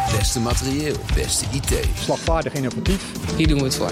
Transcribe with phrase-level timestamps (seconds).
[0.00, 1.88] Het beste materieel, beste IT.
[1.94, 3.12] Slagvaardig innovatief.
[3.36, 3.90] Hier doen we het voor.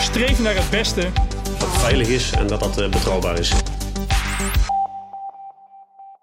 [0.00, 1.00] Streef naar het beste.
[1.58, 3.52] Dat het veilig is en dat dat uh, betrouwbaar is.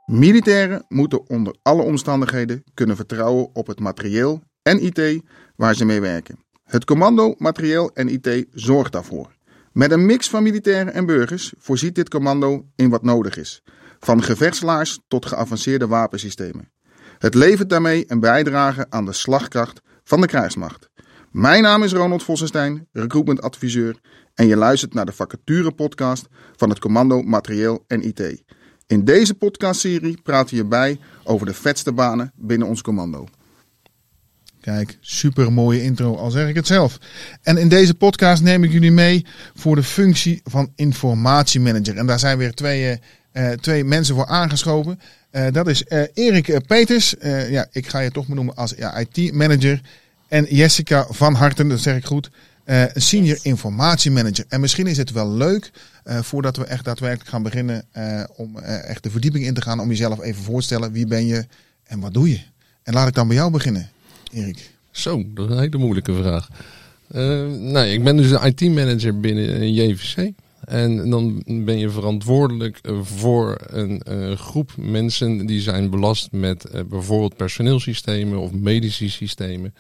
[0.06, 5.22] Militairen moeten onder alle omstandigheden kunnen vertrouwen op het materieel en IT
[5.56, 6.40] waar ze mee werken.
[6.64, 9.36] Het commando materieel en IT zorgt daarvoor.
[9.72, 13.64] Met een mix van militairen en burgers voorziet dit commando in wat nodig is.
[14.04, 16.72] Van gevechtslaars tot geavanceerde wapensystemen.
[17.18, 20.90] Het levert daarmee een bijdrage aan de slagkracht van de krijgsmacht.
[21.32, 24.00] Mijn naam is Ronald Vossenstein, recruitment adviseur
[24.34, 28.44] en je luistert naar de vacature podcast van het commando materieel en IT.
[28.88, 33.28] In deze podcastserie praten je bij over de vetste banen binnen ons commando.
[34.60, 36.98] Kijk, super mooie intro, al zeg ik het zelf.
[37.42, 41.98] En in deze podcast neem ik jullie mee voor de functie van informatiemanager.
[41.98, 42.98] En daar zijn weer twee, uh,
[43.62, 45.00] twee mensen voor aangeschoven.
[45.32, 47.16] Uh, dat is uh, Erik Peters,
[47.50, 49.82] ja, ik ga je toch benoemen als IT-manager.
[50.28, 52.30] En Jessica van Harten, dat zeg ik goed,
[52.94, 54.46] senior informatiemanager.
[54.48, 55.72] En misschien is het wel leuk,
[56.04, 57.86] voordat we echt daadwerkelijk gaan beginnen,
[58.36, 60.92] om echt de verdieping in te gaan, om jezelf even voor te stellen.
[60.92, 61.46] Wie ben je
[61.84, 62.40] en wat doe je?
[62.84, 63.90] En laat ik dan bij jou beginnen.
[64.32, 64.72] Erik?
[64.92, 66.50] Zo, dat is een hele moeilijke vraag.
[67.60, 70.32] Nee, ik ben dus IT-manager binnen JVC.
[70.66, 76.82] En dan ben je verantwoordelijk voor een uh, groep mensen die zijn belast met uh,
[76.84, 79.76] bijvoorbeeld personeelsystemen of medische systemen.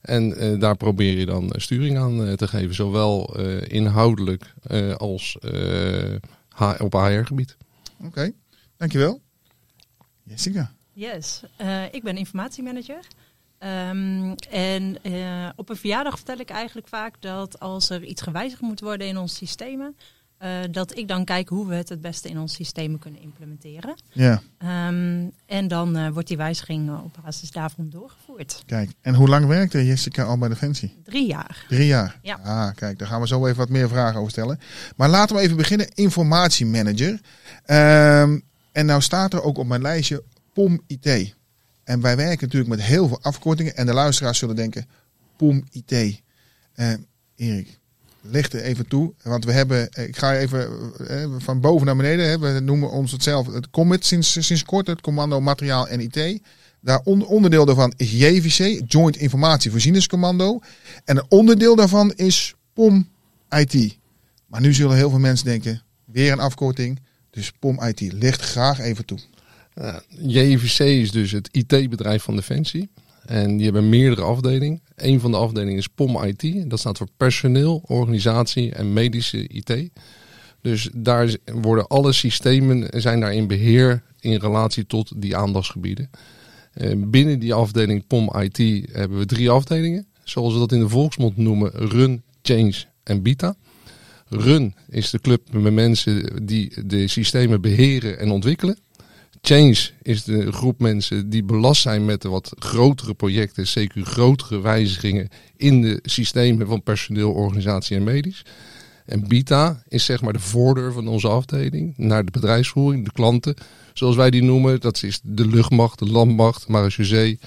[0.00, 4.54] En daar probeer je dan sturing aan te geven, zowel inhoudelijk
[4.96, 5.38] als
[6.78, 7.56] op HR-gebied.
[7.98, 8.34] Oké, okay,
[8.76, 9.20] dankjewel.
[10.22, 10.72] Jessica.
[10.92, 11.42] Yes,
[11.90, 12.98] ik ben informatiemanager.
[13.58, 18.60] Um, en uh, op een verjaardag vertel ik eigenlijk vaak dat als er iets gewijzigd
[18.60, 19.96] moet worden in onze systemen,
[20.42, 23.94] uh, dat ik dan kijk hoe we het het beste in onze systemen kunnen implementeren.
[24.12, 24.42] Ja.
[24.88, 28.62] Um, en dan uh, wordt die wijziging op basis daarvan doorgevoerd.
[28.66, 31.00] Kijk, en hoe lang werkte Jessica al bij Defensie?
[31.04, 31.64] Drie jaar.
[31.68, 32.18] Drie jaar?
[32.22, 32.38] Ja.
[32.42, 34.60] Ah, kijk, daar gaan we zo even wat meer vragen over stellen.
[34.96, 35.88] Maar laten we even beginnen.
[35.94, 37.20] Informatiemanager.
[37.66, 38.42] Um,
[38.72, 41.34] en nou staat er ook op mijn lijstje POM IT.
[41.84, 43.76] En wij werken natuurlijk met heel veel afkortingen.
[43.76, 44.86] En de luisteraars zullen denken,
[45.36, 46.20] POM IT.
[46.76, 46.92] Uh,
[47.36, 47.78] Erik,
[48.22, 49.12] licht er even toe.
[49.22, 52.28] Want we hebben, ik ga even uh, van boven naar beneden.
[52.28, 54.86] Hè, we noemen ons het zelf het COMIT sinds, sinds kort.
[54.86, 56.40] Het Commando Materiaal en IT.
[56.80, 60.60] Daar on, onderdeel daarvan is JVC, Joint Informatievoorzieningscommando.
[61.04, 63.08] En een onderdeel daarvan is POM
[63.50, 63.98] IT.
[64.46, 67.00] Maar nu zullen heel veel mensen denken, weer een afkorting.
[67.30, 69.18] Dus POM IT, licht graag even toe.
[70.08, 72.90] JVC is dus het IT-bedrijf van Defensie.
[73.26, 74.82] En die hebben meerdere afdelingen.
[74.96, 76.70] Een van de afdelingen is POM IT.
[76.70, 79.90] Dat staat voor personeel, organisatie en medische IT.
[80.60, 86.10] Dus daar worden alle systemen zijn daar in beheer in relatie tot die aandachtsgebieden.
[86.96, 90.06] Binnen die afdeling POM IT hebben we drie afdelingen.
[90.24, 93.56] Zoals we dat in de volksmond noemen, Run, Change en Beta.
[94.28, 98.78] Run is de club met mensen die de systemen beheren en ontwikkelen.
[99.46, 104.60] Change is de groep mensen die belast zijn met de wat grotere projecten, zeker grotere
[104.60, 108.44] wijzigingen in de systemen van personeel, organisatie en medisch.
[109.06, 113.54] En Beta is zeg maar de voordeur van onze afdeling naar de bedrijfsvoering, de klanten,
[113.92, 114.80] zoals wij die noemen.
[114.80, 117.38] Dat is de luchtmacht, de landmacht, marechaussee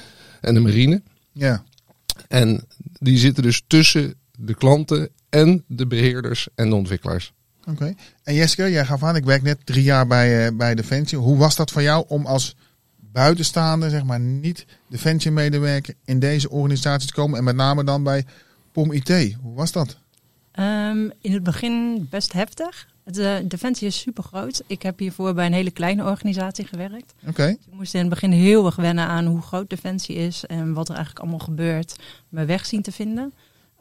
[0.42, 1.02] en de marine.
[1.32, 1.64] Ja.
[2.28, 2.64] En
[3.00, 7.34] die zitten dus tussen de klanten en de beheerders en de ontwikkelaars.
[7.68, 7.72] Oké.
[7.72, 7.96] Okay.
[8.24, 11.18] En Jessica, jij gaf aan, ik werk net drie jaar bij, uh, bij Defensie.
[11.18, 12.56] Hoe was dat voor jou om als
[13.12, 17.38] buitenstaande, zeg maar niet Defensie-medewerker in deze organisatie te komen?
[17.38, 18.26] En met name dan bij
[18.72, 19.36] POM IT.
[19.42, 19.98] Hoe was dat?
[20.60, 22.88] Um, in het begin best heftig.
[23.04, 24.64] De Defensie is super groot.
[24.68, 27.14] Ik heb hiervoor bij een hele kleine organisatie gewerkt.
[27.20, 27.30] Oké.
[27.30, 27.48] Okay.
[27.58, 30.74] Dus ik moest in het begin heel erg wennen aan hoe groot Defensie is en
[30.74, 31.96] wat er eigenlijk allemaal gebeurt.
[32.30, 33.34] Mijn weg zien te vinden.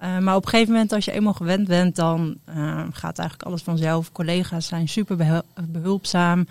[0.04, 3.48] Uh, maar op een gegeven moment, als je eenmaal gewend bent, dan uh, gaat eigenlijk
[3.48, 4.12] alles vanzelf.
[4.12, 6.46] Collega's zijn super behulpzaam.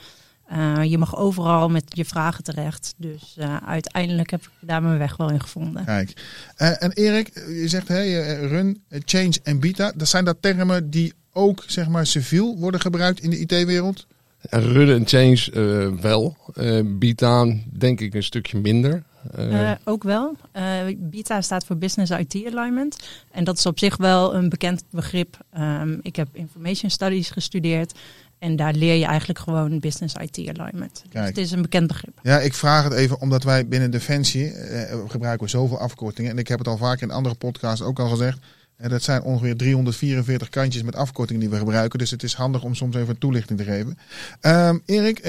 [0.52, 2.94] Uh, je mag overal met je vragen terecht.
[2.97, 5.85] Dus uiteindelijk heb ik daar mijn weg wel in gevonden.
[5.85, 6.14] Kijk.
[6.55, 9.91] en Erik, je zegt hey, run, change en beta.
[9.96, 14.08] Dat zijn dat termen die ook zeg maar civiel worden gebruikt in de IT-wereld?
[14.50, 16.38] Run en change wel.
[16.85, 19.03] beta denk ik een stukje minder.
[19.37, 20.35] Uh, ook wel.
[20.53, 20.64] Uh,
[20.97, 22.97] BITA staat voor Business IT Alignment.
[23.31, 25.37] En dat is op zich wel een bekend begrip.
[25.58, 27.99] Um, ik heb Information Studies gestudeerd.
[28.40, 31.03] En daar leer je eigenlijk gewoon Business IT Alignment.
[31.09, 32.20] Dus het is een bekend begrip.
[32.23, 36.31] Ja, ik vraag het even omdat wij binnen Defensie uh, gebruiken we zoveel afkortingen.
[36.31, 38.40] En ik heb het al vaak in andere podcasts ook al gezegd.
[38.76, 41.99] En dat zijn ongeveer 344 kantjes met afkortingen die we gebruiken.
[41.99, 43.97] Dus het is handig om soms even een toelichting te geven.
[44.41, 45.22] Um, Erik,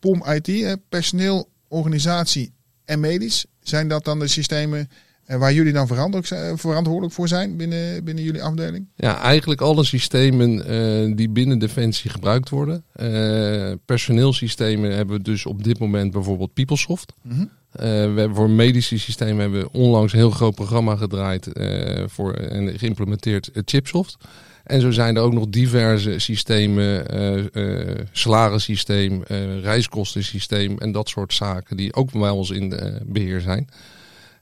[0.00, 2.52] POM IT, personeel, organisatie
[2.92, 3.44] en medisch.
[3.62, 4.90] Zijn dat dan de systemen
[5.24, 8.88] eh, waar jullie dan verantwoordelijk zijn, verantwoordelijk voor zijn binnen, binnen jullie afdeling?
[8.96, 12.84] Ja, eigenlijk alle systemen eh, die binnen Defensie gebruikt worden.
[12.92, 17.12] Eh, personeelsystemen hebben we dus op dit moment bijvoorbeeld PeopleSoft.
[17.22, 17.40] Mhm.
[17.72, 17.88] Eh, we
[18.20, 22.78] hebben voor medische systemen hebben we onlangs een heel groot programma gedraaid eh, voor, en
[22.78, 24.16] geïmplementeerd Chipsoft.
[24.64, 31.08] En zo zijn er ook nog diverse systemen, uh, uh, salarissysteem, uh, reiskostensysteem en dat
[31.08, 32.74] soort zaken die ook bij ons in
[33.06, 33.68] beheer zijn.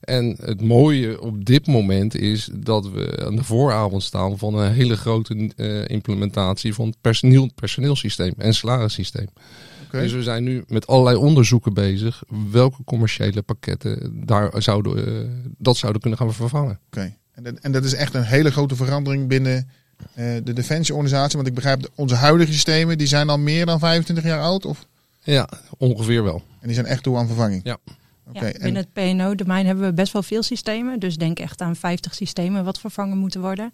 [0.00, 4.72] En het mooie op dit moment is dat we aan de vooravond staan van een
[4.72, 5.50] hele grote
[5.86, 9.28] implementatie van het personeel, personeelsysteem en salarissysteem.
[9.86, 10.02] Okay.
[10.02, 16.00] Dus we zijn nu met allerlei onderzoeken bezig welke commerciële pakketten daar zouden, dat zouden
[16.00, 16.80] kunnen gaan vervangen.
[16.86, 17.16] Oké, okay.
[17.32, 19.68] en, en dat is echt een hele grote verandering binnen
[20.14, 21.36] de defensieorganisatie?
[21.36, 24.64] Want ik begrijp, onze huidige systemen die zijn al meer dan 25 jaar oud?
[24.64, 24.86] Of?
[25.22, 25.48] Ja,
[25.78, 26.42] ongeveer wel.
[26.60, 27.60] En die zijn echt toe aan vervanging?
[27.64, 27.78] Ja.
[28.28, 30.98] Okay, ja, binnen het PNO-domein hebben we best wel veel systemen.
[30.98, 33.72] Dus denk echt aan 50 systemen wat vervangen moeten worden.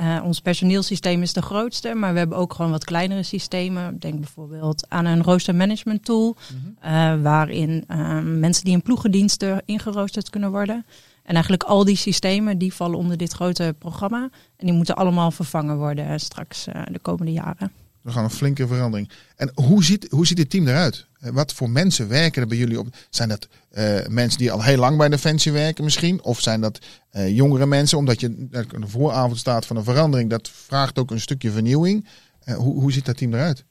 [0.00, 3.98] Uh, ons personeelsysteem is de grootste, maar we hebben ook gewoon wat kleinere systemen.
[3.98, 6.92] Denk bijvoorbeeld aan een rooster management tool, mm -hmm.
[6.92, 10.86] uh, waarin uh, mensen die in ploegendiensten ingeroosterd kunnen worden.
[11.28, 14.30] En eigenlijk al die systemen die vallen onder dit grote programma.
[14.56, 17.72] En die moeten allemaal vervangen worden straks de komende jaren.
[18.02, 19.10] We gaan een flinke verandering.
[19.36, 21.06] En hoe ziet, hoe ziet het team eruit?
[21.20, 22.86] Wat voor mensen werken er bij jullie op?
[23.10, 23.48] Zijn dat
[24.08, 26.22] mensen die al heel lang bij Defensie werken misschien?
[26.22, 26.78] Of zijn dat
[27.26, 27.98] jongere mensen?
[27.98, 30.30] Omdat je de vooravond staat van een verandering.
[30.30, 32.06] Dat vraagt ook een stukje vernieuwing.
[32.44, 33.64] Hoe, hoe ziet dat team eruit?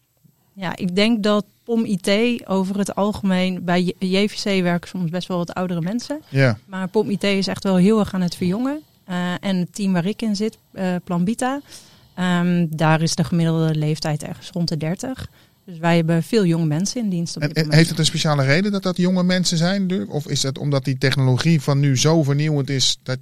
[0.60, 5.38] Ja, ik denk dat POM IT over het algemeen bij JVC werken soms best wel
[5.38, 6.22] wat oudere mensen.
[6.30, 6.58] Ja.
[6.66, 8.82] Maar POM IT is echt wel heel erg aan het verjongen.
[9.40, 10.58] en het team waar ik in zit,
[11.04, 11.62] Plan Bita,
[12.20, 15.30] um, daar is de gemiddelde leeftijd ergens rond de 30.
[15.66, 17.36] Dus wij hebben veel jonge mensen in dienst.
[17.36, 20.10] Op en, heeft het een speciale reden dat dat jonge mensen zijn?
[20.10, 23.18] Of is het omdat die technologie van nu zo vernieuwend is dat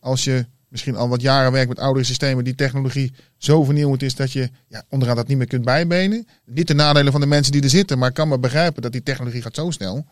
[0.00, 4.14] als je misschien al wat jaren werkt met oudere systemen, die technologie zo vernieuwend is
[4.14, 6.26] dat je ja, onderaan dat niet meer kunt bijbenen?
[6.44, 8.92] Niet de nadelen van de mensen die er zitten, maar ik kan me begrijpen dat
[8.92, 10.06] die technologie gaat zo snel.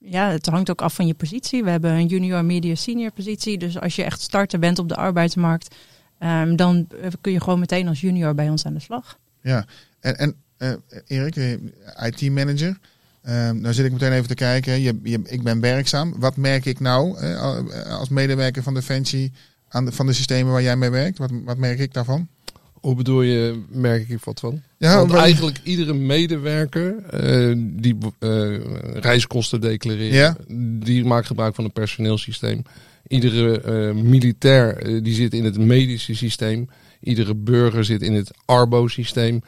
[0.00, 1.64] Ja, het hangt ook af van je positie.
[1.64, 3.58] We hebben een junior, media, senior positie.
[3.58, 5.74] Dus als je echt starter bent op de arbeidsmarkt,
[6.18, 6.86] um, dan
[7.20, 9.18] kun je gewoon meteen als junior bij ons aan de slag.
[9.42, 9.66] Ja,
[10.00, 10.72] en, en uh,
[11.06, 11.58] Erik,
[11.96, 12.78] IT-manager.
[13.22, 14.80] Uh, nou zit ik meteen even te kijken.
[14.80, 16.14] Je, je, ik ben werkzaam.
[16.18, 19.32] Wat merk ik nou uh, als medewerker van Defensie
[19.68, 21.18] aan de, van de systemen waar jij mee werkt?
[21.18, 22.28] Wat, wat merk ik daarvan?
[22.72, 24.62] Hoe bedoel je, merk ik wat van?
[24.76, 25.20] Ja, Want maar...
[25.20, 28.58] eigenlijk iedere medewerker uh, die uh,
[28.94, 30.36] reiskosten declareert, ja?
[30.80, 32.62] die maakt gebruik van een personeelsysteem.
[33.06, 33.62] Iedere
[33.94, 36.68] uh, militair die zit in het medische systeem.
[37.00, 39.42] Iedere burger zit in het Arbo-systeem.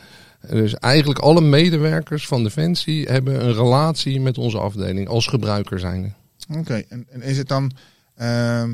[0.49, 6.13] Dus eigenlijk alle medewerkers van Defensie hebben een relatie met onze afdeling als gebruiker zijnde.
[6.49, 6.87] Oké, okay.
[6.89, 7.71] en, en, is het dan,
[8.21, 8.65] uh,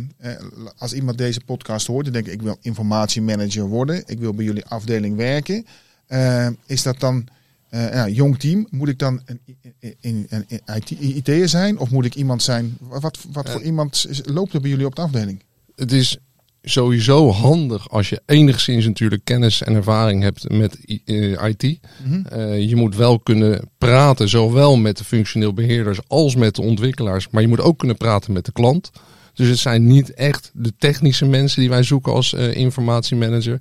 [0.76, 4.44] als iemand deze podcast hoort, dan denk ik, ik wil informatiemanager worden, ik wil bij
[4.44, 5.66] jullie afdeling werken.
[6.08, 7.26] Uh, is dat dan
[7.70, 8.66] uh, ja, jong team?
[8.70, 9.40] Moet ik dan een,
[10.00, 12.76] een, een, een IT'er zijn of moet ik iemand zijn?
[12.80, 15.42] Wat, wat voor iemand loopt er bij jullie op de afdeling?
[15.74, 16.18] Het is
[16.62, 21.62] sowieso handig als je enigszins natuurlijk kennis en ervaring hebt met IT.
[21.62, 22.26] Mm -hmm.
[22.32, 27.28] uh, je moet wel kunnen praten, zowel met de functioneel beheerders als met de ontwikkelaars.
[27.30, 28.90] Maar je moet ook kunnen praten met de klant.
[29.36, 33.60] Dus het zijn niet echt de technische mensen die wij zoeken als uh, informatiemanager.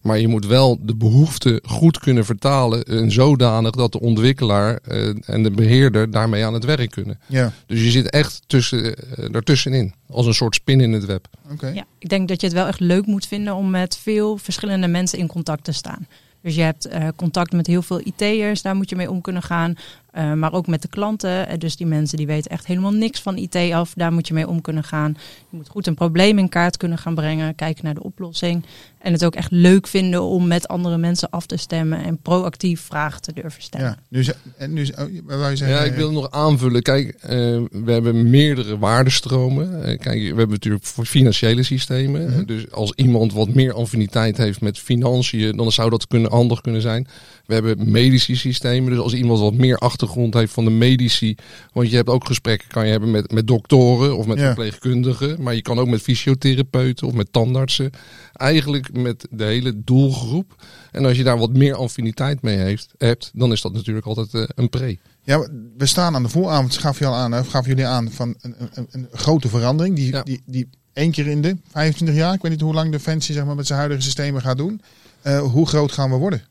[0.00, 2.84] Maar je moet wel de behoeften goed kunnen vertalen.
[2.84, 7.18] En zodanig dat de ontwikkelaar uh, en de beheerder daarmee aan het werk kunnen.
[7.26, 7.52] Ja.
[7.66, 8.94] Dus je zit echt tussen, uh,
[9.30, 9.94] daartussenin.
[10.08, 11.28] Als een soort spin in het web.
[11.52, 11.74] Okay.
[11.74, 14.88] Ja, ik denk dat je het wel echt leuk moet vinden om met veel verschillende
[14.88, 16.06] mensen in contact te staan.
[16.46, 19.42] Dus je hebt uh, contact met heel veel IT'ers, daar moet je mee om kunnen
[19.42, 19.74] gaan.
[20.16, 21.58] Uh, maar ook met de klanten.
[21.58, 24.48] Dus die mensen die weten echt helemaal niks van IT af, daar moet je mee
[24.48, 25.16] om kunnen gaan.
[25.50, 28.64] Je moet goed een probleem in kaart kunnen gaan brengen, kijken naar de oplossing.
[28.98, 32.80] En het ook echt leuk vinden om met andere mensen af te stemmen en proactief
[32.80, 33.86] vragen te durven stellen.
[33.86, 34.24] Ja, nu,
[34.56, 36.82] en nu oh, zeggen, ja, ik wil nog aanvullen.
[36.82, 37.30] Kijk, uh,
[37.70, 39.72] we hebben meerdere waardestromen.
[39.72, 42.22] Uh, kijk, we hebben natuurlijk voor financiële systemen.
[42.22, 42.46] Mm -hmm.
[42.46, 46.82] Dus als iemand wat meer affiniteit heeft met financiën, dan zou dat kunnen, handig kunnen
[46.82, 47.06] zijn.
[47.46, 48.90] We hebben medische systemen.
[48.90, 51.36] Dus als iemand wat meer achtergrond heeft van de medici.
[51.72, 54.44] Want je hebt ook gesprekken kan je hebben met, met doktoren of met ja.
[54.44, 55.42] verpleegkundigen.
[55.42, 57.90] Maar je kan ook met fysiotherapeuten of met tandartsen.
[58.32, 60.64] Eigenlijk met de hele doelgroep.
[60.92, 64.34] En als je daar wat meer affiniteit mee heeft, hebt, dan is dat natuurlijk altijd
[64.34, 64.98] uh, een pre.
[65.22, 68.34] Ja, we staan aan de vooravond, gaf je al aan, of gaf jullie aan, van
[68.40, 69.96] een, een, een grote verandering.
[69.96, 70.22] Die, ja.
[70.22, 73.44] die, die één keer in de 25 jaar, ik weet niet hoe lang Defensie zeg
[73.44, 74.80] maar, met zijn huidige systemen gaat doen.
[75.22, 76.42] Uh, hoe groot gaan we worden?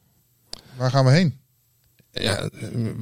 [0.78, 1.45] Waar gaan we heen?
[2.22, 2.50] Ja,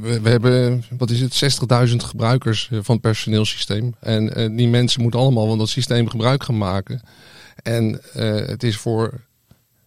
[0.01, 3.95] we, we hebben, wat is het, 60.000 gebruikers eh, van het personeelsysteem.
[3.99, 7.01] En eh, die mensen moeten allemaal van dat systeem gebruik gaan maken.
[7.55, 9.21] En eh, het is voor,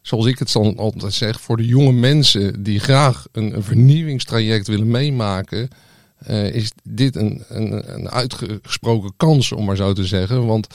[0.02, 4.66] zoals ik het dan altijd zeg, voor de jonge mensen die graag een, een vernieuwingstraject
[4.66, 5.68] willen meemaken,
[6.52, 10.46] is dit een, een, een uitgesproken kans, om maar zo te zeggen.
[10.46, 10.66] Want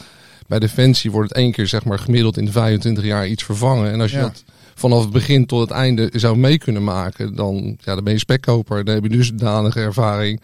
[0.48, 3.92] bij Defensie wordt het één keer zeg maar gemiddeld in de 25 jaar iets vervangen.
[3.92, 4.24] En als je Ja.
[4.24, 4.44] dat
[4.82, 8.20] vanaf het begin tot het einde zou mee kunnen maken, dan, ja, dan ben je
[8.20, 8.84] spekkoper.
[8.86, 10.42] Dan heb je dus dusdanige ervaring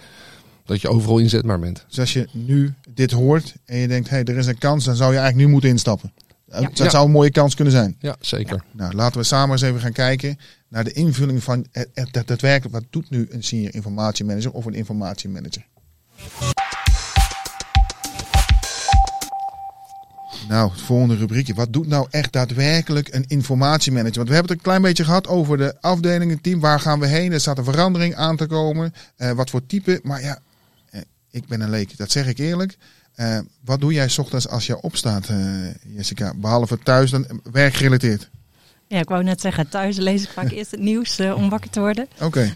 [0.66, 1.86] dat je overal inzetbaar bent.
[1.88, 4.86] Dus als je nu dit hoort en je denkt, hé, hey, er is een kans,
[4.86, 6.14] dan zou je eigenlijk nu moeten instappen.
[6.46, 6.90] Dat Ja.
[6.90, 7.96] zou een mooie kans kunnen zijn.
[8.00, 8.64] Ja, zeker.
[8.72, 10.38] Nou, laten we samen eens even gaan kijken
[10.70, 12.74] naar de invulling van het, het, het daadwerkelijk.
[12.76, 15.66] Wat doet nu een senior informatiemanager of een informatiemanager?
[20.48, 21.54] Nou, het volgende rubriekje.
[21.54, 24.16] Wat doet nou echt daadwerkelijk een informatiemanager?
[24.16, 26.60] Want we hebben het een klein beetje gehad over de afdelingen, het team.
[26.60, 27.32] Waar gaan we heen?
[27.32, 28.94] Er staat een verandering aan te komen.
[29.16, 30.00] Eh, wat voor type?
[30.04, 30.40] Maar ja,
[30.90, 31.02] eh,
[31.32, 31.98] ik ben een leek.
[31.98, 32.78] Dat zeg ik eerlijk.
[33.16, 35.30] Eh, wat doe jij 's ochtends als je opstaat,
[35.88, 36.34] Jessica?
[36.36, 38.30] Behalve thuis, dan werkgerelateerd.
[38.88, 41.80] Ja, ik wou net zeggen, thuis lees ik vaak eerst het nieuws om wakker te
[41.80, 42.08] worden.
[42.22, 42.56] Oké.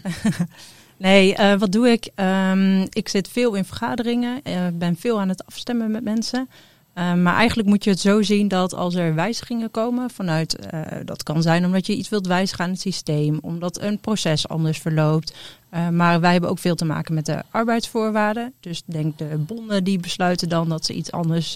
[1.02, 2.10] Nee, wat doe ik?
[2.14, 6.48] Ehm, ik zit veel in vergaderingen, eh, ben veel aan het afstemmen met mensen.
[6.92, 10.80] Eh, maar eigenlijk moet je het zo zien dat als er wijzigingen komen vanuit, eh,
[11.04, 14.78] dat kan zijn omdat je iets wilt wijzigen aan het systeem, omdat een proces anders
[14.78, 15.34] verloopt.
[15.68, 18.52] Eh, maar wij hebben ook veel te maken met de arbeidsvoorwaarden.
[18.60, 21.54] Dus denk de bonden die besluiten dan dat ze iets anders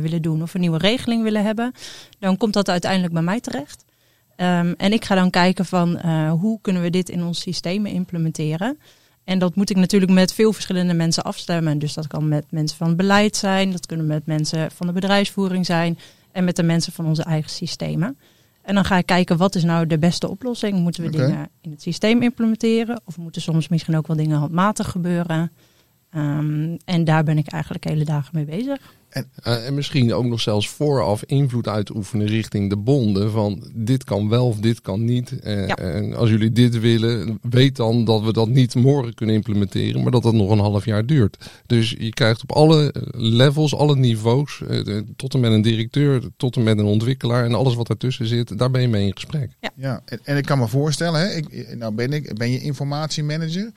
[0.00, 1.72] willen doen of een nieuwe regeling willen hebben.
[2.18, 3.84] Dan komt dat uiteindelijk bij mij terecht.
[4.36, 8.78] Ehm, en ik ga dan kijken van hoe kunnen we dit in ons systemen implementeren.
[9.26, 11.78] En dat moet ik natuurlijk met veel verschillende mensen afstemmen.
[11.78, 15.66] Dus dat kan met mensen van beleid zijn, dat kunnen met mensen van de bedrijfsvoering
[15.66, 15.98] zijn
[16.32, 18.18] en met de mensen van onze eigen systemen.
[18.62, 20.78] En dan ga ik kijken wat is nou de beste oplossing.
[20.78, 24.90] Moeten we dingen in het systeem implementeren of moeten soms misschien ook wel dingen handmatig
[24.90, 25.52] gebeuren?
[26.10, 28.78] Ehm, en daar ben ik eigenlijk hele dagen mee bezig.
[29.42, 33.30] Eh, en misschien ook nog zelfs vooraf invloed uitoefenen richting de bonden.
[33.30, 35.40] Van dit kan wel of dit kan niet.
[35.40, 35.76] Eh, Ja.
[35.76, 40.02] En als jullie dit willen, weet dan dat we dat niet morgen kunnen implementeren.
[40.02, 41.50] Maar dat dat nog een half jaar duurt.
[41.66, 44.62] Dus je krijgt op alle levels, alle niveaus.
[44.68, 47.44] eh, tot en met een directeur, tot en met een ontwikkelaar.
[47.44, 49.50] En alles wat daartussen zit, daar ben je mee in gesprek.
[49.76, 53.70] Ja, en, en ik kan me voorstellen, hè, ik, nou ben ik, ben je informatiemanager.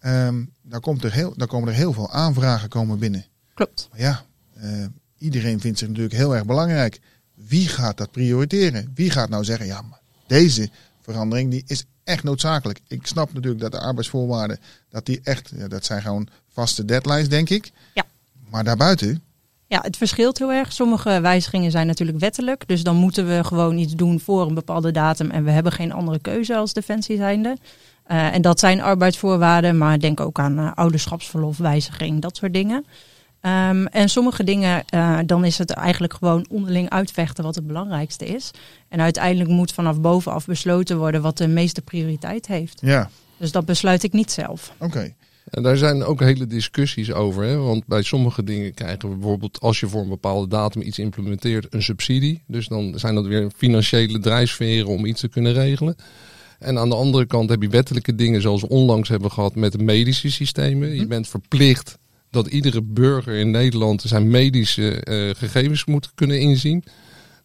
[0.00, 3.24] Ehm dan, komt er heel, dan komen er heel veel aanvragen komen binnen.
[3.54, 3.88] Klopt.
[3.90, 4.24] Maar ja,
[4.60, 4.84] eh,
[5.18, 7.00] iedereen vindt zich natuurlijk heel erg belangrijk.
[7.34, 8.90] Wie gaat dat prioriteren?
[8.94, 10.68] Wie gaat nou zeggen, ja, maar deze
[11.00, 12.80] verandering die is echt noodzakelijk.
[12.88, 14.58] Ik snap natuurlijk dat de arbeidsvoorwaarden,
[14.88, 17.70] dat die echt, ja, dat zijn gewoon vaste deadlines, denk ik.
[17.94, 18.04] Ja.
[18.50, 19.22] Maar daarbuiten,
[19.68, 20.72] Ja, het verschilt heel erg.
[20.72, 22.68] Sommige wijzigingen zijn natuurlijk wettelijk.
[22.68, 25.30] Dus dan moeten we gewoon iets doen voor een bepaalde datum.
[25.30, 27.56] En we hebben geen andere keuze als defensie zijnde.
[28.04, 29.78] Eh, en dat zijn arbeidsvoorwaarden.
[29.78, 32.86] Maar denk ook aan eh, ouderschapsverlof, wijziging, dat soort dingen.
[33.40, 38.26] Ehm, en sommige dingen, eh, dan is het eigenlijk gewoon onderling uitvechten wat het belangrijkste
[38.26, 38.50] is.
[38.88, 42.80] En uiteindelijk moet vanaf bovenaf besloten worden wat de meeste prioriteit heeft.
[42.80, 44.72] ja, Dus dat besluit ik niet zelf.
[44.78, 45.14] oké.
[45.50, 47.44] En daar zijn ook hele discussies over.
[47.44, 47.56] Hè?
[47.56, 51.74] Want bij sommige dingen krijgen we bijvoorbeeld, als je voor een bepaalde datum iets implementeert,
[51.74, 52.42] een subsidie.
[52.46, 55.96] Dus dan zijn dat weer financiële drijfveren om iets te kunnen regelen.
[56.58, 59.72] En aan de andere kant heb je wettelijke dingen zoals we onlangs hebben gehad met
[59.72, 60.94] de medische systemen.
[60.94, 61.98] Je bent verplicht
[62.30, 66.84] dat iedere burger in Nederland zijn medische eh, gegevens moet kunnen inzien.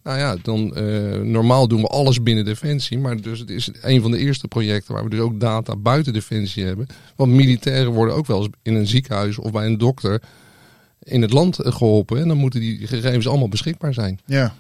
[0.04, 3.00] Nou ja, dan eh, normaal doen we alles binnen Defensie.
[3.00, 6.14] Maar dus het is een van de eerste projecten waar we dus ook data buiten
[6.14, 6.88] Defensie hebben.
[7.16, 10.22] Want militairen worden ook wel eens in een ziekenhuis of bij een dokter
[11.04, 12.20] in het land eh, geholpen.
[12.20, 14.20] En dan moeten die gegevens allemaal beschikbaar zijn.
[14.26, 14.56] Ja.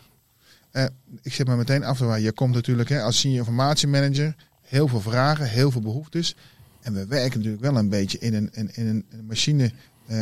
[0.71, 0.85] Eh,
[1.21, 2.25] ik zit me meteen af te wijzen.
[2.25, 6.35] Je komt natuurlijk hè, als senior informatiemanager heel veel vragen, heel veel behoeftes.
[6.81, 9.71] En we werken natuurlijk wel een beetje in een, in, een machine,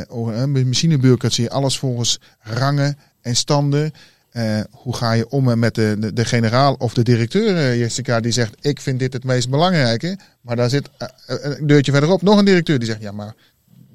[0.10, 1.50] een machinebureaucratie.
[1.50, 3.94] Alles volgens rangen en standen.
[4.30, 8.32] Eh, hoe ga je om met de, de, de generaal of de directeur, Jessica, die
[8.32, 10.18] zegt: Ik vind dit het meest belangrijke.
[10.42, 10.90] Maar daar zit
[11.28, 13.34] een deurtje verderop nog een directeur die zegt: Ja, maar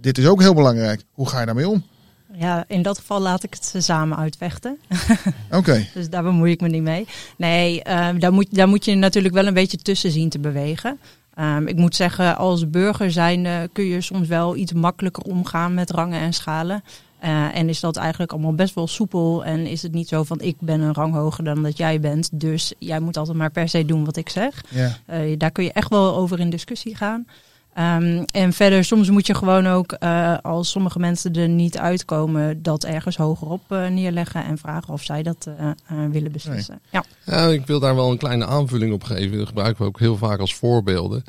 [0.01, 1.03] dit is ook heel belangrijk.
[1.13, 1.85] Hoe ga je daarmee om?
[2.33, 4.79] Ja, in dat geval laat ik het ze samen uitvechten.
[5.51, 7.07] Oké, Dus daar bemoei ik me niet mee.
[7.37, 7.83] Nee,
[8.19, 10.99] daar, moet, daar moet je natuurlijk wel een beetje tussen zien te bewegen.
[11.35, 15.91] Ehm, ik moet zeggen, als burger zijn kun je soms wel iets makkelijker omgaan met
[15.91, 16.83] rangen en schalen.
[17.25, 19.45] Eh, en is dat eigenlijk allemaal best wel soepel.
[19.45, 22.29] En is het niet zo van ik ben een rang hoger dan dat jij bent.
[22.33, 24.65] Dus jij moet altijd maar per se doen wat ik zeg.
[25.07, 27.27] Eh, daar kun je echt wel over in discussie gaan.
[27.75, 32.63] Ehm, en verder, soms moet je gewoon ook, eh, als sommige mensen er niet uitkomen,
[32.63, 35.71] dat ergens hogerop eh, neerleggen en vragen of zij dat eh,
[36.11, 36.81] willen beslissen.
[36.91, 37.05] Ja.
[37.27, 39.39] Ja, ik wil daar wel een kleine aanvulling op geven.
[39.39, 41.25] Dat gebruiken we ook heel vaak als voorbeelden.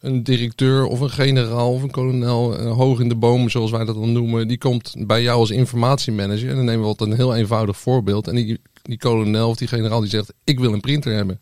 [0.00, 3.94] Een directeur of een generaal of een kolonel, hoog in de boom, zoals wij dat
[3.94, 6.48] dan noemen, die komt bij jou als informatiemanager.
[6.48, 8.28] En dan nemen we altijd een heel eenvoudig voorbeeld.
[8.28, 11.40] En die, die kolonel of die generaal die zegt, ik wil een printer hebben.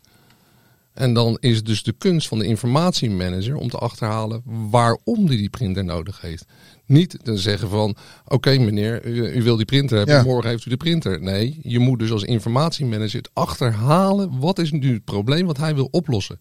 [0.95, 5.37] En dan is het dus de kunst van de informatiemanager om te achterhalen waarom die
[5.37, 6.45] die printer nodig heeft.
[6.85, 10.23] Niet te zeggen van, oké meneer, u, u wil die printer hebben, Ja.
[10.23, 11.21] morgen heeft u de printer.
[11.21, 15.75] Nee, je moet dus als informatiemanager het achterhalen, wat is nu het probleem wat hij
[15.75, 16.39] wil oplossen.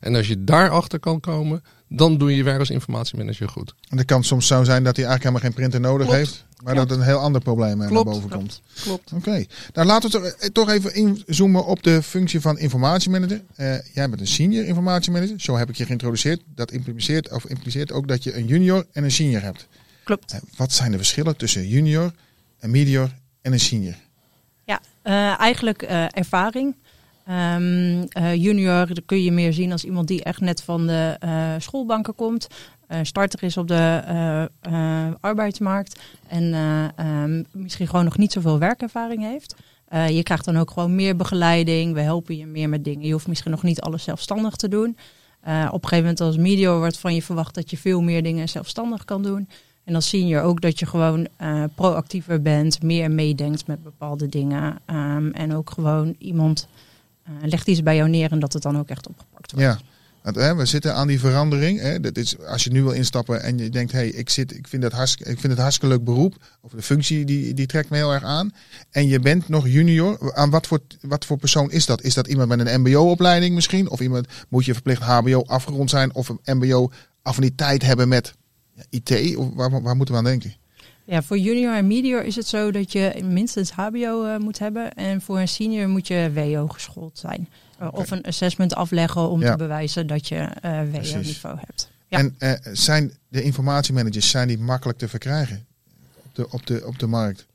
[0.00, 3.74] En als je daarachter kan komen, dan doe je je werk als informatiemanager goed.
[3.88, 6.18] En het kan soms zo zijn dat hij eigenlijk helemaal geen printer nodig Klopt.
[6.22, 6.44] heeft.
[6.62, 8.04] Maar dat een heel ander probleem er Klopt.
[8.04, 8.62] naar boven komt.
[8.82, 9.12] Klopt.
[9.12, 13.42] Oké, nou laten we toch- eh, toch even inzoomen op de functie van informatiemanager.
[13.56, 16.42] Eh, jij bent een senior informatiemanager, zo heb ik je geïntroduceerd.
[16.54, 19.68] Dat impliceert, of impliceert ook dat je een junior en een senior hebt.
[20.04, 20.32] Klopt.
[20.32, 22.12] Eh, wat zijn de verschillen tussen junior,
[22.60, 23.10] een medior
[23.42, 23.94] en een senior?
[24.64, 26.74] Ja, eh, eigenlijk eh, ervaring.
[27.26, 31.54] Ehm, eh, junior kun je meer zien als iemand die echt net van de eh,
[31.58, 32.46] schoolbanken komt.
[32.92, 36.00] Eh, starter is op de eh, eh, arbeidsmarkt.
[36.28, 39.54] En eh, ehm, misschien gewoon nog niet zoveel werkervaring heeft.
[40.08, 41.94] Je krijgt dan ook gewoon meer begeleiding.
[41.94, 43.06] We helpen je meer met dingen.
[43.06, 44.96] Je hoeft misschien nog niet alles zelfstandig te doen.
[45.40, 48.48] Op een gegeven moment als medior wordt van je verwacht dat je veel meer dingen
[48.48, 49.48] zelfstandig kan doen.
[49.84, 51.28] En als senior ook dat je gewoon
[51.74, 54.78] proactiever bent, meer meedenkt met bepaalde dingen.
[54.86, 56.68] Ehm, en ook gewoon iemand
[57.42, 59.66] legt iets bij jou neer en dat het dan ook echt opgepakt wordt.
[59.66, 59.91] Ja,
[60.22, 61.80] hè, we zitten aan die verandering.
[61.80, 62.00] Hè.
[62.00, 64.82] Dat is, als je nu wil instappen en je denkt, hey, ik, zit, ik, vind
[64.82, 66.36] dat ik vind het hartstikke leuk beroep.
[66.60, 68.54] Of de functie die, die trekt me heel erg aan.
[68.90, 70.34] En je bent nog junior.
[70.34, 72.02] Aan wat voor, wat voor persoon is dat?
[72.02, 73.90] Is dat iemand met een mbo-opleiding misschien?
[73.90, 76.14] Of iemand moet je verplicht hbo afgerond zijn?
[76.14, 76.90] Of een mbo
[77.22, 78.34] affiniteit hebben met
[78.90, 79.36] IT?
[79.36, 80.54] Of waar, waar moeten we aan denken?
[81.04, 84.94] Ja, voor junior en medior is het zo dat je minstens HBO eh, moet hebben.
[84.94, 87.48] En voor een senior moet je WO geschoold zijn.
[87.82, 89.50] Eh, Of een assessment afleggen om Ja.
[89.50, 91.12] te bewijzen dat je eh Precies.
[91.12, 91.90] WO-niveau hebt.
[92.08, 92.18] Ja.
[92.18, 95.66] En eh, zijn de informatiemanagers zijn die makkelijk te verkrijgen
[96.22, 97.46] op de, op de, op de markt?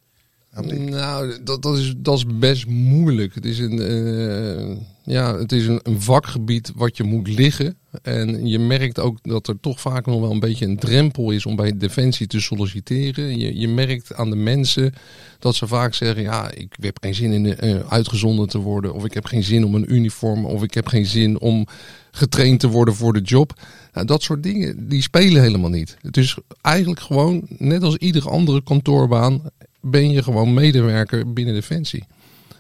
[0.66, 3.36] Nou, dat, dat, is, dat is best moeilijk.
[3.36, 7.78] Het is, een, eh, ja, het is een, vakgebied wat je moet liggen.
[8.02, 11.46] En je merkt ook dat er toch vaak nog wel een beetje een drempel is
[11.46, 13.40] om bij Defensie te solliciteren.
[13.40, 14.94] Je, je merkt aan de mensen
[15.40, 18.94] dat ze vaak zeggen: Ja, ik heb geen zin in eh, uitgezonden te worden.
[18.94, 20.46] Of ik heb geen zin om een uniform.
[20.46, 21.68] Of ik heb geen zin om
[22.12, 23.54] getraind te worden voor de job.
[23.94, 25.98] Nou, dat soort dingen, die spelen helemaal niet.
[26.02, 29.42] Het is eigenlijk gewoon, net als iedere andere kantoorbaan,
[29.82, 32.04] ben je gewoon medewerker binnen Defensie.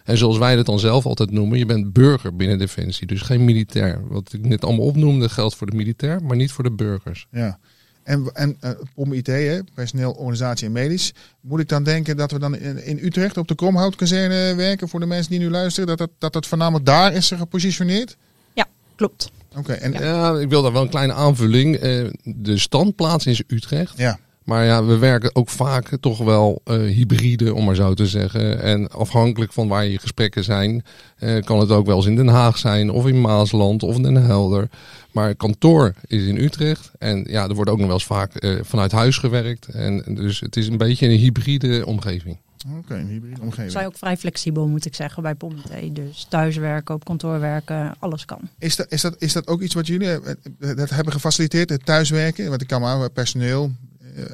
[0.03, 3.45] En zoals wij dat dan zelf altijd noemen, je bent burger binnen Defensie, dus geen
[3.45, 4.01] militair.
[4.07, 7.27] Wat ik net allemaal opnoemde geldt voor de militair, maar niet voor de burgers.
[7.31, 7.59] Ja.
[8.03, 11.13] En, en uh, POM IT, hè, personeel, organisatie en medisch.
[11.41, 14.99] Moet ik dan denken dat we dan in, in Utrecht op de Kromhoutkazerne werken voor
[14.99, 15.87] de mensen die nu luisteren?
[15.87, 18.17] Dat dat, dat, dat voornamelijk daar is gepositioneerd?
[18.53, 19.31] Ja, klopt.
[19.57, 21.75] Oké, en Ja, ik wil daar wel een kleine aanvulling.
[21.75, 23.93] Eh, De standplaats is Utrecht.
[23.97, 24.19] ja.
[24.47, 28.61] Maar ja, we werken ook vaak toch wel eh, hybride, om maar zo te zeggen.
[28.61, 30.83] En afhankelijk van waar je gesprekken zijn,
[31.17, 34.03] eh, kan het ook wel eens in Den Haag zijn, of in Maasland, of in
[34.03, 34.69] Den Helder.
[35.11, 36.91] Maar kantoor is in Utrecht.
[36.99, 39.67] En ja, er wordt ook nog wel eens vaak eh, vanuit huis gewerkt.
[39.67, 42.37] En dus het is een beetje een hybride omgeving.
[42.77, 43.71] Oké, een hybride We omgeving.
[43.71, 45.95] zijn ook vrij flexibel, moet ik zeggen, bij POMT.
[45.95, 48.39] Dus thuiswerken, op kantoor werken, alles kan.
[48.59, 50.19] Is dat, is, dat, is dat ook iets wat jullie
[50.57, 52.49] dat hebben gefaciliteerd, het thuiswerken?
[52.49, 53.71] Want ik kan maar personeel,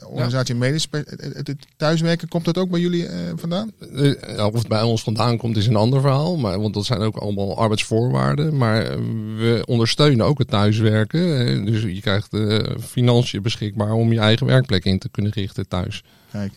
[0.05, 3.71] organisatie en medisch, het, thuiswerken, komt dat ook bij jullie eh, vandaan?
[3.93, 6.37] Eh, Of het bij ons vandaan komt is een ander verhaal.
[6.37, 8.57] Maar, want dat zijn ook allemaal arbeidsvoorwaarden.
[8.57, 8.97] Maar eh,
[9.37, 11.47] we ondersteunen ook het thuiswerken.
[11.47, 15.67] eh, Dus je krijgt eh, financiën beschikbaar om je eigen werkplek in te kunnen richten
[15.67, 16.03] thuis.
[16.31, 16.53] Kijk.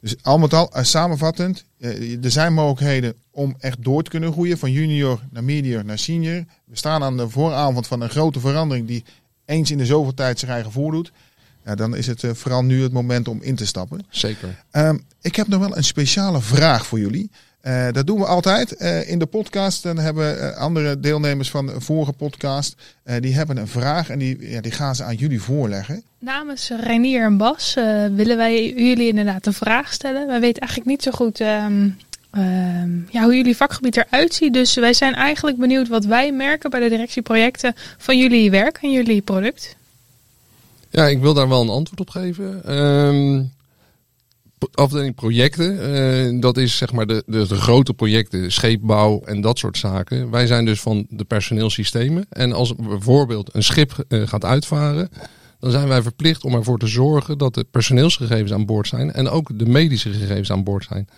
[0.00, 4.32] Dus al met al, eh, samenvattend, eh, er zijn mogelijkheden om echt door te kunnen
[4.32, 6.44] groeien van junior naar medior naar senior.
[6.64, 9.04] We staan aan de vooravond van een grote verandering die
[9.44, 11.12] eens in de zoveel tijd zich eigen voordoet.
[11.68, 14.06] Ja, dan is het eh, vooral nu het moment om in te stappen.
[14.10, 14.64] Zeker.
[14.70, 17.30] Ehm, ik heb nog wel een speciale vraag voor jullie.
[17.60, 19.82] Eh, dat doen we altijd eh, in de podcast.
[19.82, 24.18] Dan hebben eh, andere deelnemers van de vorige podcast, eh, die hebben een vraag en
[24.18, 26.02] die, ja, die gaan ze aan jullie voorleggen.
[26.18, 30.26] Namens Reinier en Bas eh, willen wij jullie inderdaad een vraag stellen.
[30.26, 31.88] Wij weten eigenlijk niet zo goed ehm,
[32.30, 34.52] ehm, ja, hoe jullie vakgebied eruit ziet.
[34.52, 38.90] Dus wij zijn eigenlijk benieuwd wat wij merken bij de directieprojecten van jullie werk en
[38.90, 39.76] jullie product.
[40.90, 42.64] Ja, ik wil daar wel een antwoord op geven.
[42.64, 43.42] Ehm,
[44.74, 49.58] afdeling projecten, eh, dat is zeg maar de, de, de grote projecten, scheepbouw en dat
[49.58, 50.30] soort zaken.
[50.30, 52.26] Wij zijn dus van de personeelsystemen.
[52.30, 55.10] En als bijvoorbeeld een schip eh, gaat uitvaren,
[55.60, 59.28] dan zijn wij verplicht om ervoor te zorgen dat de personeelsgegevens aan boord zijn en
[59.28, 61.08] ook de medische gegevens aan boord zijn.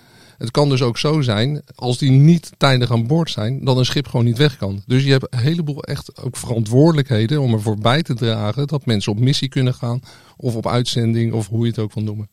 [0.40, 3.84] Het kan dus ook zo zijn, als die niet tijdig aan boord zijn, dat een
[3.84, 4.82] schip gewoon niet weg kan.
[4.86, 9.12] Dus je hebt een heleboel echt ook verantwoordelijkheden om ervoor bij te dragen dat mensen
[9.12, 10.00] op missie kunnen gaan
[10.36, 12.28] of op uitzending of hoe je het ook wil noemen.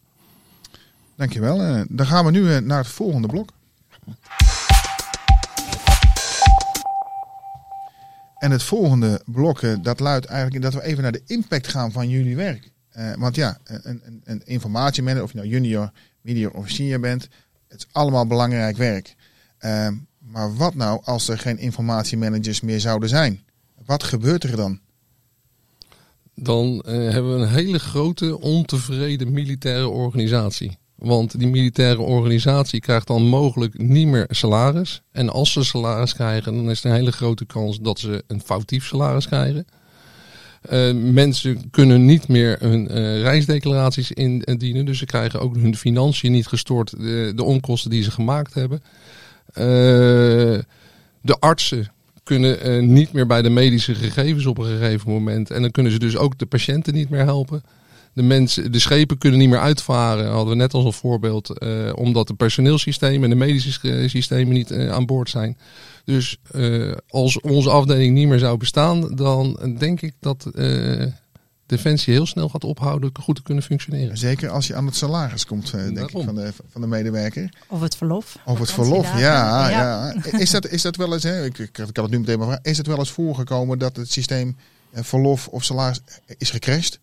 [1.15, 1.61] Dankjewel.
[1.61, 3.49] Eh, dan gaan we nu eh, naar het volgende blok.
[8.37, 11.91] En het volgende blok, eh, dat luidt eigenlijk dat we even naar de impact gaan
[11.91, 12.71] van jullie werk.
[13.17, 15.91] Want ja, een, een, een informatiemanager, of je nou junior,
[16.21, 17.27] medior of senior bent,
[17.67, 19.15] het is allemaal belangrijk werk.
[19.57, 19.87] Eh,
[20.19, 23.43] maar wat nou als er geen informatiemanagers meer zouden zijn?
[23.85, 24.79] Wat gebeurt er dan?
[26.35, 30.77] Dan eh, hebben we een hele grote ontevreden militaire organisatie.
[30.95, 35.01] Want die militaire organisatie krijgt dan mogelijk niet meer salaris.
[35.11, 38.41] En als ze salaris krijgen, dan is er een hele grote kans dat ze een
[38.41, 39.65] foutief salaris krijgen.
[40.69, 44.85] Eh, mensen kunnen niet meer hun eh, reisdeclaraties indienen.
[44.85, 46.89] Dus ze krijgen ook hun financiën niet gestort.
[46.89, 48.81] De, onkosten die ze gemaakt hebben.
[49.53, 49.63] Eh,
[51.21, 51.91] de artsen
[52.23, 55.51] kunnen niet meer bij de medische gegevens op een gegeven moment.
[55.51, 57.63] En dan kunnen ze dus ook de patiënten niet meer helpen.
[58.17, 61.57] De, mensen, de schepen kunnen niet meer uitvaren, hadden we net als een voorbeeld.
[61.59, 65.57] eh, omdat de personeelsystemen en de medische eh, systemen niet eh, aan boord zijn.
[66.05, 71.05] Dus eh, als onze afdeling niet meer zou bestaan, dan denk ik dat eh,
[71.65, 74.17] Defensie heel snel gaat ophouden goed te kunnen functioneren.
[74.17, 77.49] Zeker als je aan het salaris komt, eh, denk ik, van de, van de medewerker.
[77.67, 78.37] Of het verlof.
[78.45, 80.13] Of het verlof, ja, ja.
[80.31, 82.63] Is, dat, is dat wel eens, hè, ik, ik kan het nu meteen maar vragen,
[82.63, 84.55] is het wel eens voorgekomen dat het systeem
[84.93, 85.99] verlof of salaris
[86.37, 86.99] is gecrashed?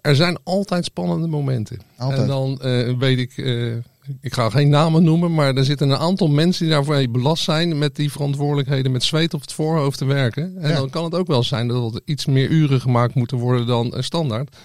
[0.00, 1.78] Er zijn altijd spannende momenten.
[1.96, 2.20] Altijd.
[2.20, 3.74] En dan eh, weet ik, eh,
[4.20, 7.78] ik ga geen namen noemen, maar er zitten een aantal mensen die daarvoor belast zijn
[7.78, 10.56] met die verantwoordelijkheden met zweet op het voorhoofd te werken.
[10.58, 10.76] En Ja.
[10.76, 13.94] dan kan het ook wel zijn dat er iets meer uren gemaakt moeten worden dan
[13.94, 14.56] eh, standaard.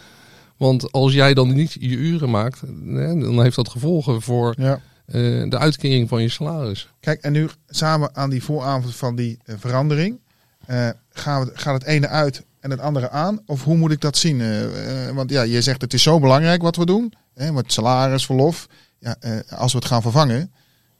[0.57, 2.61] Want als jij dan niet je uren maakt,
[3.19, 4.81] dan heeft dat gevolgen voor Ja.
[5.49, 6.89] de uitkering van je salaris.
[6.99, 10.19] Kijk, en nu samen aan die vooravond van die verandering,
[10.65, 13.39] eh, gaan we, gaat het ene uit en het andere aan?
[13.45, 14.41] Of hoe moet ik dat zien?
[14.41, 17.73] Eh, eh, want ja, je zegt het is zo belangrijk wat we doen, hè, met
[17.73, 18.67] salaris, verlof.
[18.99, 19.15] Ja,
[19.49, 20.51] als we het gaan vervangen,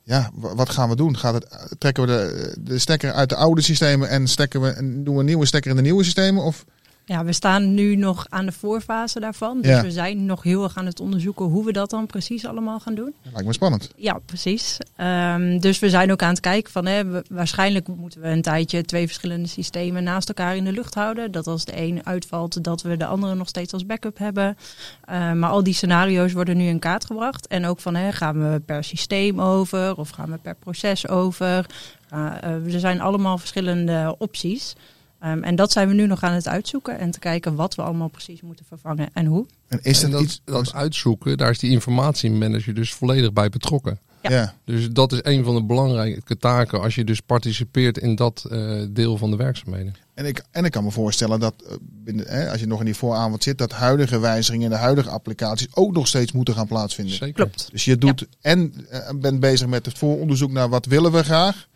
[0.02, 1.16] ja, wa- wat gaan we doen?
[1.16, 5.04] Gaat het, trekken we de, de stekker uit de oude systemen en, stekken we, en
[5.04, 6.42] doen we een nieuwe stekker in de nieuwe systemen?
[6.42, 6.64] Of
[7.06, 9.60] Ja, we staan nu nog aan de voorfase daarvan.
[9.60, 9.82] Dus Ja.
[9.82, 12.94] we zijn nog heel erg aan het onderzoeken hoe we dat dan precies allemaal gaan
[12.94, 13.14] doen.
[13.22, 13.90] dat lijkt me spannend.
[13.96, 14.78] Ja, precies.
[14.96, 18.42] Ehm, dus we zijn ook aan het kijken van, hè, we- waarschijnlijk moeten we een
[18.42, 21.32] tijdje twee verschillende systemen naast elkaar in de lucht houden.
[21.32, 24.56] Dat als de een uitvalt, dat we de andere nog steeds als backup hebben.
[25.04, 27.46] Eh, maar al die scenario's worden nu in kaart gebracht.
[27.46, 31.66] En ook van, hè, gaan we per systeem over of gaan we per proces over?
[32.14, 34.74] Uh, uh, er zijn allemaal verschillende opties.
[35.24, 37.82] Ehm, en dat zijn we nu nog aan het uitzoeken en te kijken wat we
[37.82, 39.46] allemaal precies moeten vervangen en hoe.
[39.68, 40.42] En is en dat, dat, iets...
[40.44, 43.98] dat uitzoeken, daar is die informatiemanager dus volledig bij betrokken.
[44.22, 44.30] Ja.
[44.30, 44.54] ja.
[44.64, 48.82] Dus dat is een van de belangrijke taken als je dus participeert in dat eh,
[48.90, 49.94] deel van de werkzaamheden.
[50.14, 52.84] En ik, en ik kan me voorstellen dat eh, binnen, hè, als je nog in
[52.84, 56.66] die vooravond zit, dat huidige wijzigingen en de huidige applicaties ook nog steeds moeten gaan
[56.66, 57.14] plaatsvinden.
[57.14, 57.34] Zeker.
[57.34, 57.68] Klopt.
[57.70, 61.68] Dus je doet en eh, bent bezig met het vooronderzoek naar wat willen we graag.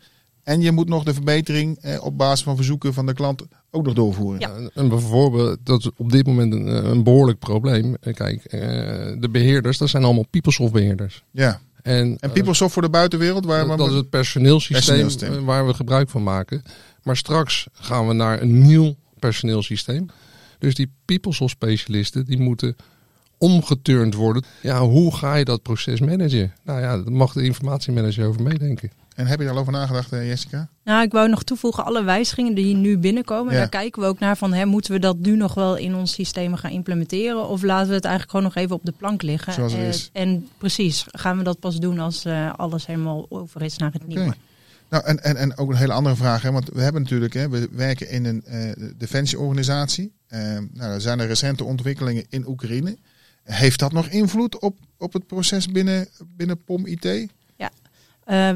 [0.49, 3.85] En je moet nog de verbetering eh, op basis van verzoeken van de klant ook
[3.85, 4.39] nog doorvoeren.
[4.39, 4.69] Ja.
[4.73, 7.95] En- bijvoorbeeld, dat is op dit moment een, eh, een behoorlijk probleem.
[8.01, 8.59] Eh, Kijk, eh,
[9.19, 11.23] de beheerders, dat zijn allemaal PeopleSoft beheerders.
[11.31, 11.59] Ja.
[11.81, 15.33] En, En PeopleSoft voor de buitenwereld, waar eh, waar- dat is het personeelsysteem, Personeelsysteem.
[15.33, 16.61] eh, waar we gebruik van maken.
[17.03, 20.05] Maar straks gaan we naar een nieuw personeelsysteem.
[20.59, 22.75] Dus die PeopleSoft specialisten, die moeten
[23.37, 24.43] omgeturnd worden.
[24.61, 26.53] Ja, hoe ga je dat proces managen?
[26.63, 28.91] Nou ja, daar mag de informatiemanager over meedenken.
[29.19, 30.69] En heb je daar al over nagedacht, eh, Jessica?
[30.83, 33.59] Nou, ik wou nog toevoegen, alle wijzigingen die nu binnenkomen, Ja.
[33.59, 36.11] daar kijken we ook naar van, hè, moeten we dat nu nog wel in ons
[36.13, 37.47] systeem gaan implementeren?
[37.47, 39.53] Of laten we het eigenlijk gewoon nog even op de plank liggen?
[39.53, 40.09] Zoals het Eh, is.
[40.13, 44.07] En precies, gaan we dat pas doen als eh, alles helemaal over is naar het
[44.07, 44.33] nieuwe?
[44.89, 47.49] Nou, en, en, en ook een hele andere vraag, hè, want we hebben natuurlijk, hè,
[47.49, 48.43] we werken in een
[48.97, 50.11] defensieorganisatie.
[50.73, 52.97] Nou, er zijn er recente ontwikkelingen in Oekraïne.
[53.43, 56.85] Heeft dat nog invloed op, op het proces binnen, binnen POM
[58.29, 58.49] Eh,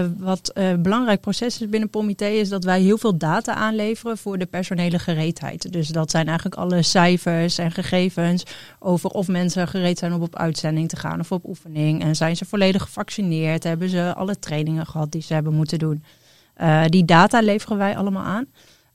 [0.00, 4.18] eh, wat een belangrijk proces is binnen POMIT is dat wij heel veel data aanleveren
[4.18, 5.72] voor de personele gereedheid.
[5.72, 8.42] Dus dat zijn eigenlijk alle cijfers en gegevens
[8.78, 12.02] over of mensen gereed zijn om op uitzending te gaan of op oefening.
[12.02, 13.64] En zijn ze volledig gevaccineerd?
[13.64, 16.02] Hebben ze alle trainingen gehad die ze hebben moeten doen?
[16.86, 18.46] Die data leveren wij allemaal aan.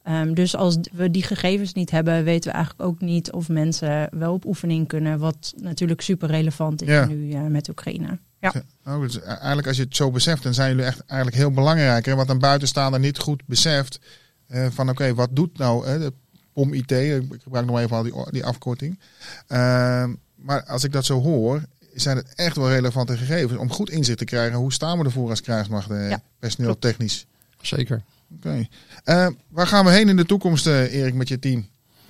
[0.03, 4.09] Ehm, dus als we die gegevens niet hebben, weten we eigenlijk ook niet of mensen
[4.11, 5.19] wel op oefening kunnen.
[5.19, 7.05] Wat natuurlijk super relevant is Ja.
[7.05, 8.19] nu met Oekraïne.
[8.53, 8.63] Ja.
[8.83, 12.05] Nou, dus eigenlijk als je het zo beseft, dan zijn jullie echt eigenlijk heel belangrijk.
[12.05, 12.15] Hè?
[12.15, 13.99] Wat een buitenstaander niet goed beseft.
[14.47, 16.13] eh, van oké, wat doet nou hè, de
[16.53, 16.91] POM IT?
[16.91, 18.99] Ik gebruik nog even al die, die afkorting.
[19.47, 23.89] Ehm, maar als ik dat zo hoor, zijn het echt wel relevante gegevens om goed
[23.89, 24.57] inzicht te krijgen.
[24.57, 27.25] Hoe staan we ervoor als krijgsmacht, eh, Ja, personeel technisch?
[27.61, 28.01] Zeker.
[28.35, 28.67] Oké.
[29.03, 31.67] Eh, waar gaan we heen in de toekomst, eh, Erik, met je team?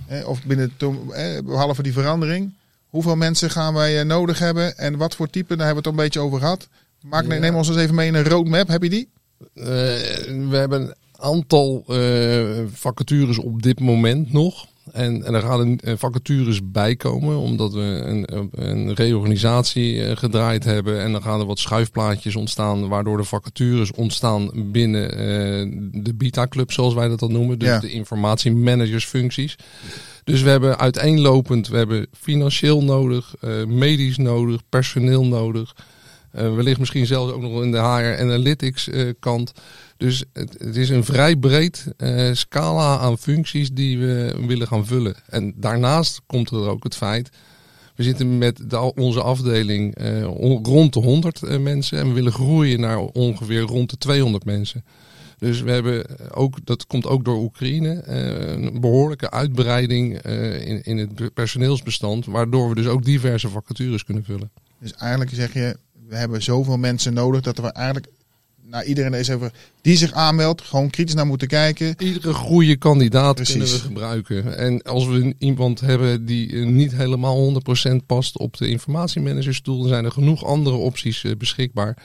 [0.07, 2.53] Eh, of binnen eh, behalve die verandering.
[2.93, 4.77] Hoeveel mensen gaan wij eh, nodig hebben?
[4.77, 5.55] En wat voor type?
[5.55, 6.67] Daar hebben we het al een beetje over gehad.
[7.01, 7.39] Maak, Ja.
[7.39, 8.67] Neem ons eens even mee in een roadmap.
[8.67, 9.09] Heb je die?
[9.53, 9.65] Eh,
[10.49, 14.65] we hebben een aantal eh, vacatures op dit moment nog.
[14.91, 21.01] En, en er gaan vacatures bij komen, omdat we een, een reorganisatie gedraaid hebben.
[21.01, 25.09] En dan gaan er wat schuifplaatjes ontstaan, waardoor de vacatures ontstaan binnen
[26.03, 27.59] de Beta-club, zoals wij dat dan noemen.
[27.59, 27.79] Dus Ja.
[27.79, 29.55] de informatiemanagersfuncties.
[30.23, 35.75] Dus we hebben uiteenlopend, we hebben financieel nodig, eh, medisch nodig, personeel nodig.
[36.31, 39.51] Eh, wellicht misschien zelfs ook nog in de HR Analytics eh, kant.
[39.97, 41.85] Dus het, is een vrij breed
[42.31, 45.15] scala aan functies die we willen gaan vullen.
[45.29, 47.29] En daarnaast komt er ook het feit,
[47.95, 49.95] we zitten met de, onze afdeling
[50.27, 54.45] on- rond de 100 eh, mensen en we willen groeien naar ongeveer rond de 200
[54.45, 54.83] mensen.
[55.43, 60.83] Dus we hebben ook, dat komt ook door Oekraïne, eh, een behoorlijke uitbreiding eh, in,
[60.83, 64.51] in het personeelsbestand, waardoor we dus ook diverse vacatures kunnen vullen.
[64.79, 65.77] Dus eigenlijk zeg je,
[66.07, 68.07] we hebben zoveel mensen nodig dat we eigenlijk
[68.61, 69.51] naar iedereen eens even
[69.81, 71.95] die zich aanmeldt, gewoon kritisch naar moeten kijken.
[71.97, 73.53] Iedere goede kandidaat Precies.
[73.53, 74.57] kunnen we gebruiken.
[74.57, 79.87] En als we iemand hebben die eh, niet helemaal 100% past op de informatiemanagerstoel, dan
[79.87, 81.97] zijn er genoeg andere opties beschikbaar.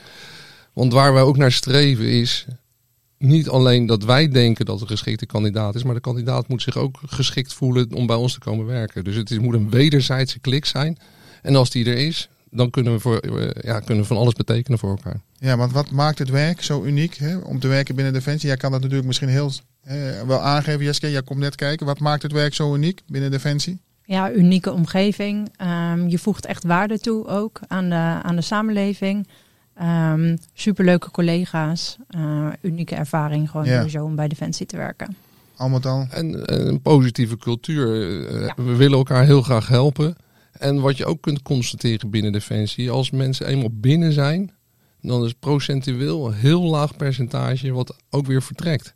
[0.73, 2.45] Want waar wij ook naar streven is
[3.19, 6.77] niet alleen dat wij denken dat een geschikte kandidaat is, maar de kandidaat moet zich
[6.77, 9.03] ook geschikt voelen om bij ons te komen werken.
[9.03, 10.97] Dus het is, moet een wederzijdse klik zijn.
[11.41, 14.33] En als die er is, dan kunnen we, voor, eh, ja, kunnen we van alles
[14.33, 15.21] betekenen voor elkaar.
[15.39, 18.47] Ja, want wat maakt het werk zo uniek hè, om te werken binnen Defensie?
[18.47, 19.51] Jij kan dat natuurlijk misschien heel
[19.83, 21.11] eh, wel aangeven, Jeske.
[21.11, 21.85] Jij komt net kijken.
[21.85, 23.79] Wat maakt het werk zo uniek binnen Defensie?
[24.03, 25.49] Ja, unieke omgeving.
[25.55, 29.27] Ehm, je voegt echt waarde toe ook aan de, aan de samenleving.
[29.79, 31.97] Ehm, superleuke collega's.
[32.07, 33.75] eh, unieke ervaring gewoon Ja.
[33.77, 35.15] sowieso om bij Defensie te werken.
[35.55, 36.07] Al met al.
[36.09, 37.85] En een positieve cultuur.
[38.27, 40.15] Eh, We willen elkaar heel graag helpen.
[40.51, 44.51] En wat je ook kunt constateren binnen Defensie, als mensen eenmaal binnen zijn,
[45.01, 48.95] dan is procentueel een heel laag percentage wat ook weer vertrekt.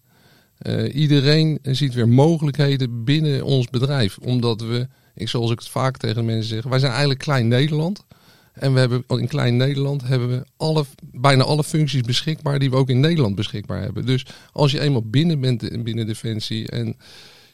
[0.57, 4.17] Eh, iedereen ziet weer mogelijkheden binnen ons bedrijf.
[4.17, 8.05] Omdat we, ik, zoals ik het vaak tegen mensen zeg, wij zijn eigenlijk klein Nederland.
[8.53, 12.75] En we hebben in klein Nederland hebben we alle, bijna alle functies beschikbaar die we
[12.75, 14.05] ook in Nederland beschikbaar hebben.
[14.05, 16.95] Dus als je eenmaal binnen bent in- binnen Defensie en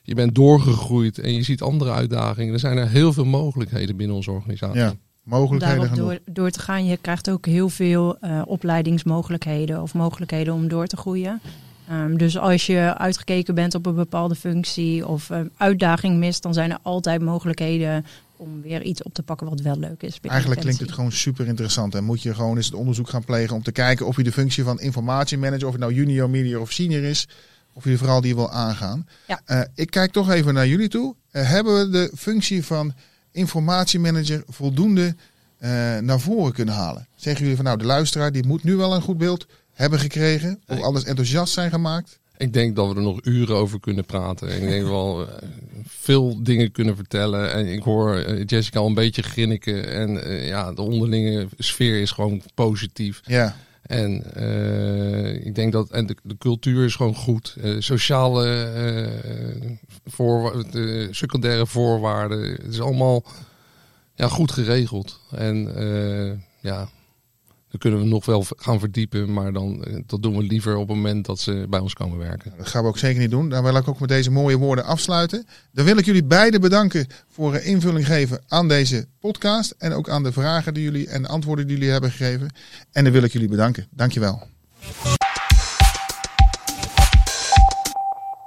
[0.04, 4.16] je bent doorgegroeid en je ziet andere uitdagingen, dan zijn er heel veel mogelijkheden binnen
[4.16, 4.80] onze organisatie.
[4.80, 9.94] Ja, mogelijkheden daarop door, door te gaan, je krijgt ook heel veel eh, opleidingsmogelijkheden of
[9.94, 11.42] mogelijkheden om door te groeien.
[11.90, 16.72] Ehm, dus als je uitgekeken bent op een bepaalde functie of uitdaging mist, dan zijn
[16.72, 18.06] er altijd mogelijkheden
[18.39, 20.19] om weer iets op te pakken wat wel leuk is.
[20.21, 21.95] Eigenlijk klinkt het gewoon super interessant.
[21.95, 24.32] En moet je gewoon eens het onderzoek gaan plegen om te kijken of je de
[24.32, 27.28] functie van informatiemanager, of het nou junior, medior of senior is,
[27.73, 29.08] of je vooral die wil aangaan.
[29.28, 29.41] Ja.
[29.45, 31.15] Eh, ik kijk toch even naar jullie toe.
[31.32, 32.93] Eh, hebben we de functie van
[33.32, 35.15] informatiemanager voldoende
[35.58, 37.08] eh, naar voren kunnen halen?
[37.15, 40.62] Zeggen jullie van nou, de luisteraar die moet nu wel een goed beeld hebben gekregen,
[40.67, 42.19] of anders enthousiast zijn gemaakt?
[42.39, 44.62] Ik denk dat we er nog uren over kunnen praten.
[44.62, 45.34] Ik denk wel eh,
[45.88, 47.52] veel dingen kunnen vertellen.
[47.52, 49.89] En ik hoor eh, Jessica al een beetje grinniken.
[49.91, 53.21] En eh, ja, de onderlinge sfeer is gewoon positief.
[53.25, 54.13] Ja, En
[55.45, 57.56] ik denk dat en de, de cultuur is gewoon goed.
[57.80, 59.10] Sociale
[60.06, 62.52] voorwa- de secundaire voorwaarden.
[62.52, 63.23] Het is allemaal
[64.15, 65.19] ja, goed geregeld.
[65.32, 65.71] En
[66.60, 66.89] ja,
[67.70, 69.34] dan kunnen we nog wel gaan verdiepen.
[69.34, 72.18] Maar dan, eh, dat doen we liever op het moment dat ze bij ons komen
[72.18, 72.54] werken.
[72.58, 73.50] dat gaan we ook zeker niet doen.
[73.50, 75.46] Dan wil ik ook met deze mooie woorden afsluiten.
[75.72, 79.76] Dan wil ik jullie beiden bedanken voor een invulling geven aan deze podcast.
[79.78, 82.54] En ook aan de vragen die jullie en de antwoorden die jullie hebben gegeven.
[82.92, 83.88] En dan wil ik jullie bedanken.
[83.92, 84.48] Dankjewel.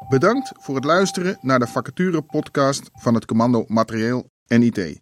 [0.08, 5.00] Bedankt voor het luisteren naar de vacature podcast van het commando Materieel en IT.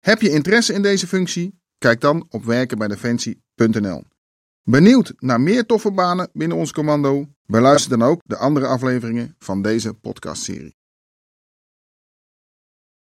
[0.00, 1.60] Heb je interesse in deze functie?
[1.78, 3.47] Kijk dan op werkenbijdefensie.nl.
[4.62, 7.26] Benieuwd naar meer toffe banen binnen ons commando?
[7.46, 10.77] Beluister dan ook de andere afleveringen van deze podcastserie.